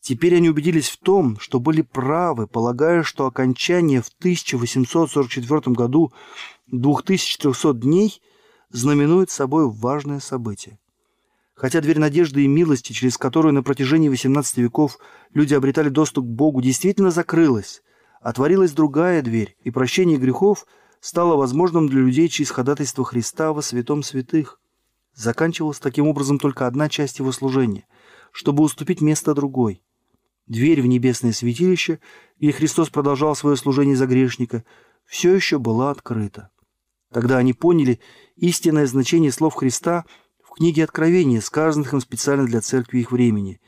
Теперь 0.00 0.36
они 0.36 0.48
убедились 0.48 0.88
в 0.88 0.98
том, 0.98 1.38
что 1.38 1.60
были 1.60 1.82
правы, 1.82 2.46
полагая, 2.46 3.02
что 3.02 3.26
окончание 3.26 4.02
в 4.02 4.08
1844 4.18 5.74
году 5.74 6.12
2300 6.68 7.74
дней– 7.74 8.22
знаменует 8.70 9.30
собой 9.30 9.70
важное 9.70 10.20
событие. 10.20 10.78
Хотя 11.54 11.80
дверь 11.80 11.98
надежды 11.98 12.44
и 12.44 12.48
милости, 12.48 12.92
через 12.92 13.18
которую 13.18 13.52
на 13.52 13.62
протяжении 13.62 14.10
XVIII 14.10 14.62
веков 14.62 14.98
люди 15.34 15.54
обретали 15.54 15.88
доступ 15.88 16.24
к 16.24 16.28
Богу, 16.28 16.60
действительно 16.60 17.10
закрылась, 17.10 17.82
отворилась 18.20 18.72
другая 18.72 19.22
дверь, 19.22 19.56
и 19.64 19.70
прощение 19.70 20.18
грехов 20.18 20.66
стало 21.00 21.36
возможным 21.36 21.88
для 21.88 22.00
людей 22.00 22.28
через 22.28 22.50
ходатайство 22.50 23.04
Христа 23.04 23.52
во 23.52 23.62
святом 23.62 24.02
святых. 24.02 24.60
Заканчивалась 25.18 25.80
таким 25.80 26.06
образом 26.06 26.38
только 26.38 26.68
одна 26.68 26.88
часть 26.88 27.18
его 27.18 27.32
служения, 27.32 27.86
чтобы 28.30 28.62
уступить 28.62 29.00
место 29.00 29.34
другой. 29.34 29.82
Дверь 30.46 30.80
в 30.80 30.86
небесное 30.86 31.32
святилище, 31.32 31.98
где 32.38 32.52
Христос 32.52 32.88
продолжал 32.88 33.34
свое 33.34 33.56
служение 33.56 33.96
за 33.96 34.06
грешника, 34.06 34.64
все 35.06 35.34
еще 35.34 35.58
была 35.58 35.90
открыта. 35.90 36.50
Тогда 37.12 37.38
они 37.38 37.52
поняли 37.52 37.98
истинное 38.36 38.86
значение 38.86 39.32
слов 39.32 39.54
Христа 39.54 40.04
в 40.40 40.54
книге 40.54 40.84
Откровения, 40.84 41.40
сказанных 41.40 41.94
им 41.94 42.00
специально 42.00 42.46
для 42.46 42.60
церкви 42.60 43.00
их 43.00 43.10
времени. 43.10 43.60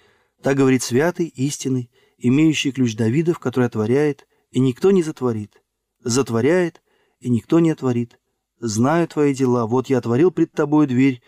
Так 0.44 0.56
говорит 0.56 0.84
святый, 0.84 1.26
истинный, 1.26 1.90
имеющий 2.16 2.70
ключ 2.70 2.94
Давидов, 2.94 3.40
который 3.40 3.66
отворяет, 3.66 4.28
и 4.52 4.60
никто 4.60 4.92
не 4.92 5.02
затворит, 5.02 5.60
затворяет, 5.98 6.80
и 7.18 7.28
никто 7.28 7.58
не 7.58 7.70
отворит. 7.70 8.20
Знаю 8.60 9.08
твои 9.08 9.34
дела, 9.34 9.66
вот 9.66 9.88
я 9.88 9.98
отворил 9.98 10.30
пред 10.30 10.52
тобой 10.52 10.86
дверь, 10.86 11.20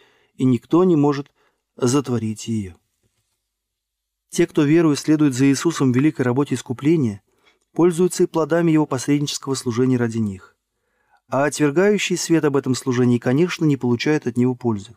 и 0.43 0.45
никто 0.45 0.83
не 0.83 0.97
может 0.97 1.31
затворить 1.77 2.49
ее. 2.49 2.75
Те, 4.29 4.49
кто 4.49 4.65
верует, 4.65 4.99
следует 4.99 5.35
за 5.35 5.47
Иисусом 5.47 5.93
в 5.93 5.95
великой 5.95 6.23
работе 6.23 6.57
искупления, 6.57 7.23
пользуются 7.73 8.25
и 8.25 8.27
плодами 8.27 8.73
Его 8.73 8.85
посреднического 8.85 9.55
служения 9.55 9.99
ради 9.99 10.19
них. 10.19 10.57
А 11.29 11.45
отвергающий 11.45 12.17
свет 12.17 12.45
об 12.45 12.57
этом 12.57 12.75
служении, 12.75 13.19
конечно, 13.19 13.65
не 13.65 13.77
получает 13.77 14.27
от 14.27 14.37
него 14.37 14.57
пользы. 14.57 14.97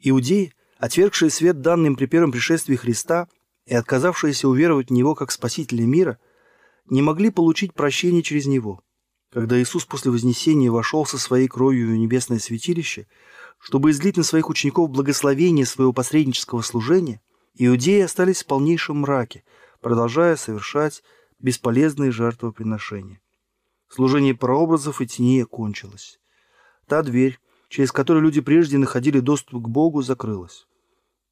Иудеи, 0.00 0.54
отвергшие 0.78 1.30
свет 1.30 1.60
данным 1.60 1.94
при 1.94 2.06
первом 2.06 2.32
пришествии 2.32 2.74
Христа 2.74 3.28
и 3.66 3.74
отказавшиеся 3.76 4.48
уверовать 4.48 4.88
в 4.88 4.92
Него 4.92 5.14
как 5.14 5.30
Спасителя 5.30 5.86
мира, 5.86 6.18
не 6.86 7.00
могли 7.00 7.30
получить 7.30 7.74
прощение 7.74 8.24
через 8.24 8.46
Него. 8.46 8.82
Когда 9.30 9.62
Иисус 9.62 9.84
после 9.84 10.10
Вознесения 10.10 10.68
вошел 10.68 11.06
со 11.06 11.16
своей 11.16 11.46
кровью 11.46 11.90
в 11.90 11.96
небесное 11.96 12.40
святилище, 12.40 13.06
чтобы 13.60 13.90
излить 13.90 14.16
на 14.16 14.24
своих 14.24 14.48
учеников 14.48 14.90
благословение 14.90 15.66
своего 15.66 15.92
посреднического 15.92 16.62
служения, 16.62 17.20
иудеи 17.54 18.00
остались 18.00 18.42
в 18.42 18.46
полнейшем 18.46 19.00
мраке, 19.00 19.44
продолжая 19.80 20.36
совершать 20.36 21.02
бесполезные 21.38 22.10
жертвоприношения. 22.10 23.20
Служение 23.88 24.34
прообразов 24.34 25.00
и 25.00 25.06
теней 25.06 25.44
кончилось. 25.44 26.18
Та 26.86 27.02
дверь, 27.02 27.38
через 27.68 27.92
которую 27.92 28.24
люди 28.24 28.40
прежде 28.40 28.78
находили 28.78 29.20
доступ 29.20 29.62
к 29.64 29.68
Богу, 29.68 30.02
закрылась. 30.02 30.66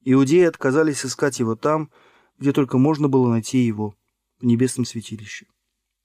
Иудеи 0.05 0.45
отказались 0.45 1.05
искать 1.05 1.41
его 1.41 1.57
там, 1.57 1.91
где 2.39 2.53
только 2.53 2.79
можно 2.79 3.09
было 3.09 3.29
найти 3.31 3.59
его, 3.59 3.95
в 4.39 4.45
небесном 4.45 4.85
святилище. 4.85 5.47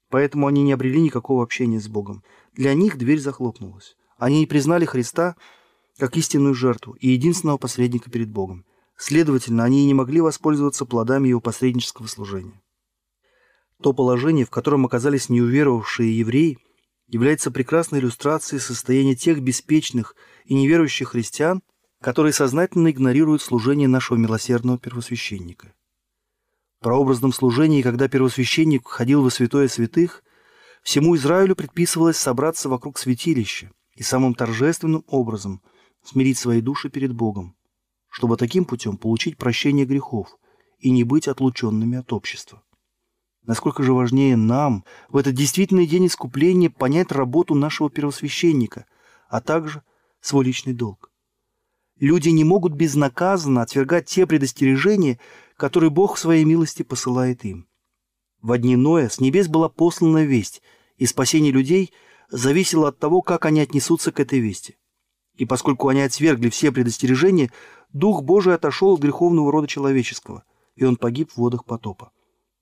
Поэтому 0.10 0.48
они 0.48 0.64
не 0.64 0.74
обрели 0.74 1.02
никакого 1.02 1.44
общения 1.44 1.80
с 1.80 1.88
Богом. 1.88 2.24
Для 2.54 2.74
них 2.74 2.98
дверь 2.98 3.20
захлопнулась. 3.20 3.98
Они 4.18 4.40
не 4.40 4.46
признали 4.48 4.86
Христа 4.86 5.36
как 5.98 6.18
истинную 6.18 6.54
жертву 6.54 6.94
и 6.94 7.10
единственного 7.10 7.58
посредника 7.58 8.10
перед 8.10 8.30
Богом. 8.30 8.66
Следовательно, 8.98 9.64
они 9.64 9.84
и 9.84 9.88
не 9.88 9.94
могли 9.94 10.22
воспользоваться 10.22 10.86
плодами 10.86 11.28
его 11.28 11.42
посреднического 11.42 12.08
служения. 12.08 12.62
То 13.82 13.94
положение, 13.94 14.46
в 14.46 14.50
котором 14.50 14.86
оказались 14.86 15.30
неуверовавшие 15.30 16.18
евреи, 16.18 16.58
является 17.08 17.52
прекрасной 17.52 18.00
иллюстрацией 18.00 18.60
состояния 18.60 19.16
тех 19.16 19.42
беспечных 19.42 20.16
и 20.46 20.54
неверующих 20.54 21.10
христиан, 21.10 21.62
которые 22.02 22.34
сознательно 22.34 22.92
игнорируют 22.92 23.42
служение 23.42 23.88
нашего 23.88 24.18
милосердного 24.18 24.78
первосвященника. 24.78 25.74
В 26.80 26.84
прообразном 26.84 27.32
служении, 27.32 27.82
когда 27.82 28.08
первосвященник 28.08 28.84
входил 28.84 29.24
во 29.24 29.30
святое 29.30 29.68
святых, 29.68 30.24
всему 30.82 31.16
Израилю 31.16 31.56
предписывалось 31.56 32.18
собраться 32.18 32.68
вокруг 32.68 32.98
святилища 32.98 33.72
и 33.96 34.04
самым 34.04 34.36
торжественным 34.36 35.04
образом 35.08 35.62
смирить 36.04 36.38
свои 36.38 36.62
души 36.62 36.90
перед 36.90 37.14
Богом, 37.14 37.56
чтобы 38.10 38.38
таким 38.38 38.66
путем 38.66 38.98
получить 38.98 39.38
прощение 39.38 39.86
грехов 39.86 40.38
и 40.80 40.92
не 40.92 41.04
быть 41.04 41.28
отлученными 41.28 41.98
от 41.98 42.14
общества. 42.14 42.64
Насколько 43.46 43.84
же 43.84 43.94
важнее 43.94 44.38
нам 44.38 44.86
в 45.10 45.18
этот 45.18 45.36
действительный 45.36 45.86
день 45.86 46.08
искупления 46.08 46.70
понять 46.70 47.12
работу 47.12 47.56
нашего 47.56 47.90
первосвященника, 47.90 48.86
а 49.30 49.42
также 49.42 49.84
свой 50.22 50.46
личный 50.46 50.74
долг. 50.74 51.12
Люди 52.00 52.30
не 52.30 52.44
могут 52.44 52.74
безнаказанно 52.74 53.62
отвергать 53.62 54.06
те 54.08 54.26
предостережения, 54.26 55.20
которые 55.58 55.90
Бог 55.90 56.16
в 56.16 56.20
своей 56.20 56.46
милости 56.46 56.84
посылает 56.84 57.44
им. 57.46 57.68
В 58.42 58.58
дни 58.58 58.76
Ноя 58.76 59.10
с 59.10 59.20
небес 59.20 59.48
была 59.48 59.70
послана 59.70 60.26
весть, 60.26 60.62
и 60.98 61.06
спасение 61.06 61.52
людей 61.52 61.94
зависело 62.30 62.90
от 62.90 63.00
того, 63.00 63.22
как 63.22 63.46
они 63.46 63.62
отнесутся 63.62 64.12
к 64.12 64.20
этой 64.20 64.40
вести. 64.40 64.78
И 65.36 65.46
поскольку 65.46 65.88
они 65.88 66.02
отвергли 66.02 66.50
все 66.50 66.72
предостережения, 66.72 67.52
Дух 67.92 68.24
Божий 68.24 68.54
отошел 68.54 68.94
от 68.94 69.02
греховного 69.02 69.52
рода 69.52 69.68
человеческого, 69.68 70.44
и 70.76 70.84
он 70.84 70.96
погиб 70.96 71.32
в 71.32 71.38
водах 71.38 71.66
потопа. 71.66 72.12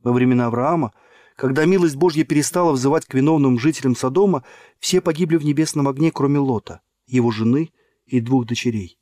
Во 0.04 0.12
времена 0.14 0.48
Авраама, 0.48 0.94
когда 1.36 1.66
милость 1.66 1.96
Божья 1.96 2.24
перестала 2.24 2.72
взывать 2.72 3.06
к 3.06 3.14
виновным 3.14 3.60
жителям 3.60 3.96
Содома, 3.96 4.44
все 4.80 5.02
погибли 5.02 5.38
в 5.38 5.46
небесном 5.46 5.88
огне, 5.88 6.12
кроме 6.12 6.40
Лота, 6.40 6.82
его 7.08 7.32
жены 7.32 7.72
и 8.06 8.20
двух 8.20 8.46
дочерей. 8.46 8.98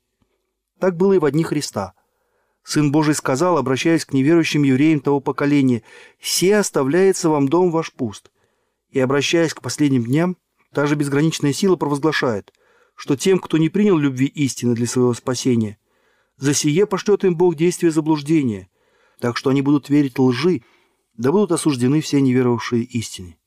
Так 0.80 0.96
было 0.96 1.14
и 1.14 1.20
в 1.20 1.32
дни 1.32 1.44
Христа. 1.44 1.94
Сын 2.64 2.92
Божий 2.92 3.16
сказал, 3.16 3.58
обращаясь 3.58 4.06
к 4.06 4.14
неверующим 4.14 4.64
евреям 4.64 5.00
того 5.00 5.20
поколения, 5.20 5.84
«Се 6.22 6.58
оставляется 6.58 7.30
вам 7.30 7.48
дом 7.48 7.72
ваш 7.72 7.92
пуст». 7.92 8.32
И, 8.90 9.00
обращаясь 9.00 9.54
к 9.54 9.62
последним 9.62 10.04
дням, 10.04 10.38
та 10.74 10.86
же 10.86 10.96
безграничная 10.96 11.54
сила 11.54 11.76
провозглашает, 11.76 12.54
что 13.00 13.16
тем, 13.16 13.40
кто 13.40 13.58
не 13.58 13.70
принял 13.70 13.98
любви 13.98 14.26
истины 14.26 14.76
для 14.76 14.86
своего 14.86 15.14
спасения, 15.14 15.78
за 16.36 16.54
сие 16.54 16.86
пошлет 16.86 17.24
им 17.24 17.38
Бог 17.38 17.56
действие 17.56 17.94
заблуждения, 17.94 18.70
так 19.22 19.38
что 19.38 19.50
они 19.50 19.62
будут 19.62 19.88
верить 19.88 20.20
лжи, 20.20 20.64
да 21.16 21.32
будут 21.32 21.54
осуждены 21.54 22.02
все 22.02 22.20
неверовавшие 22.20 22.84
истине, 22.84 23.38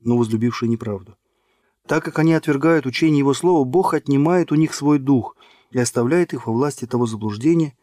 но 0.00 0.16
возлюбившие 0.16 0.70
неправду. 0.70 1.18
Так 1.86 2.02
как 2.02 2.20
они 2.20 2.32
отвергают 2.32 2.86
учение 2.86 3.18
Его 3.18 3.34
Слова, 3.34 3.66
Бог 3.66 3.92
отнимает 3.92 4.50
у 4.50 4.54
них 4.54 4.72
свой 4.72 4.98
дух 4.98 5.36
и 5.72 5.78
оставляет 5.78 6.32
их 6.32 6.46
во 6.46 6.54
власти 6.54 6.86
того 6.86 7.04
заблуждения, 7.04 7.76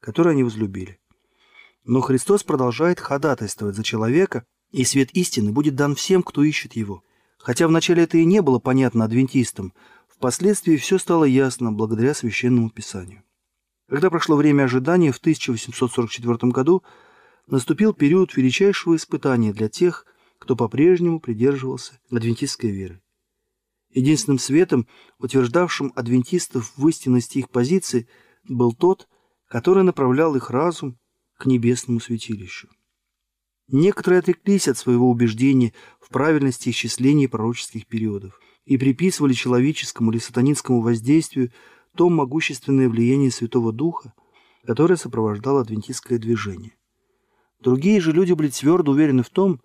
которое 0.00 0.30
они 0.30 0.42
возлюбили. 0.42 0.98
Но 1.84 2.00
Христос 2.00 2.42
продолжает 2.42 2.98
ходатайствовать 2.98 3.76
за 3.76 3.84
человека, 3.84 4.44
и 4.72 4.82
свет 4.82 5.12
истины 5.12 5.52
будет 5.52 5.76
дан 5.76 5.94
всем, 5.94 6.24
кто 6.24 6.42
ищет 6.42 6.72
его. 6.72 7.04
Хотя 7.38 7.68
вначале 7.68 8.02
это 8.02 8.18
и 8.18 8.24
не 8.24 8.42
было 8.42 8.58
понятно 8.58 9.04
адвентистам, 9.04 9.74
впоследствии 10.22 10.76
все 10.76 10.98
стало 10.98 11.24
ясно 11.24 11.72
благодаря 11.72 12.14
Священному 12.14 12.70
Писанию. 12.70 13.24
Когда 13.88 14.08
прошло 14.08 14.36
время 14.36 14.62
ожидания, 14.62 15.10
в 15.10 15.18
1844 15.18 16.52
году 16.52 16.84
наступил 17.48 17.92
период 17.92 18.36
величайшего 18.36 18.94
испытания 18.94 19.52
для 19.52 19.68
тех, 19.68 20.06
кто 20.38 20.54
по-прежнему 20.54 21.18
придерживался 21.18 21.98
адвентистской 22.08 22.70
веры. 22.70 23.02
Единственным 23.90 24.38
светом, 24.38 24.86
утверждавшим 25.18 25.92
адвентистов 25.96 26.72
в 26.76 26.86
истинности 26.86 27.38
их 27.38 27.50
позиции, 27.50 28.06
был 28.44 28.72
тот, 28.72 29.08
который 29.48 29.82
направлял 29.82 30.36
их 30.36 30.50
разум 30.50 31.00
к 31.36 31.46
небесному 31.46 31.98
святилищу. 31.98 32.68
Некоторые 33.66 34.20
отреклись 34.20 34.68
от 34.68 34.78
своего 34.78 35.10
убеждения 35.10 35.72
в 36.00 36.10
правильности 36.10 36.70
исчисления 36.70 37.28
пророческих 37.28 37.88
периодов 37.88 38.38
и 38.64 38.76
приписывали 38.76 39.32
человеческому 39.32 40.12
или 40.12 40.18
сатанинскому 40.18 40.80
воздействию 40.80 41.50
то 41.96 42.08
могущественное 42.08 42.88
влияние 42.88 43.30
Святого 43.30 43.72
Духа, 43.72 44.14
которое 44.64 44.96
сопровождало 44.96 45.60
адвентистское 45.60 46.18
движение. 46.18 46.76
Другие 47.60 48.00
же 48.00 48.12
люди 48.12 48.32
были 48.32 48.48
твердо 48.48 48.92
уверены 48.92 49.22
в 49.22 49.30
том, 49.30 49.60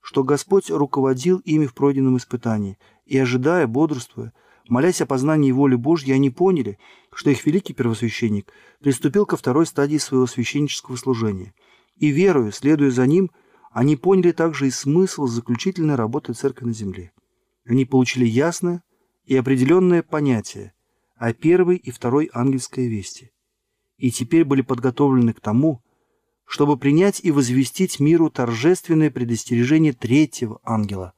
что 0.00 0.24
Господь 0.24 0.70
руководил 0.70 1.38
ими 1.38 1.66
в 1.66 1.74
пройденном 1.74 2.16
испытании, 2.16 2.78
и, 3.06 3.18
ожидая, 3.18 3.66
бодрствуя, 3.66 4.32
молясь 4.68 5.00
о 5.00 5.06
познании 5.06 5.52
воли 5.52 5.76
Божьей, 5.76 6.12
они 6.12 6.30
поняли, 6.30 6.78
что 7.12 7.30
их 7.30 7.44
великий 7.46 7.72
первосвященник 7.72 8.52
приступил 8.80 9.26
ко 9.26 9.36
второй 9.36 9.66
стадии 9.66 9.98
своего 9.98 10.26
священнического 10.26 10.96
служения. 10.96 11.54
И, 11.96 12.08
верою, 12.08 12.52
следуя 12.52 12.90
за 12.90 13.06
ним, 13.06 13.30
они 13.70 13.96
поняли 13.96 14.32
также 14.32 14.66
и 14.66 14.70
смысл 14.70 15.26
заключительной 15.26 15.94
работы 15.94 16.32
Церкви 16.32 16.66
на 16.66 16.72
земле. 16.72 17.12
Они 17.64 17.84
получили 17.84 18.24
ясное 18.24 18.82
и 19.24 19.36
определенное 19.36 20.02
понятие 20.02 20.74
о 21.16 21.32
первой 21.32 21.76
и 21.76 21.90
второй 21.90 22.30
ангельской 22.32 22.88
вести, 22.88 23.32
и 23.96 24.10
теперь 24.10 24.44
были 24.44 24.62
подготовлены 24.62 25.32
к 25.32 25.40
тому, 25.40 25.82
чтобы 26.44 26.76
принять 26.76 27.20
и 27.22 27.30
возвестить 27.30 28.00
миру 28.00 28.28
торжественное 28.28 29.10
предостережение 29.10 29.92
третьего 29.92 30.60
ангела, 30.64 31.14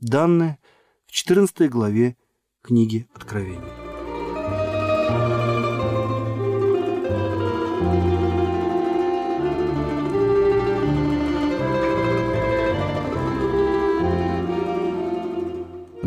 данное 0.00 0.58
в 1.06 1.12
14 1.12 1.68
главе 1.68 2.16
книги 2.62 3.08
Откровения. 3.12 3.81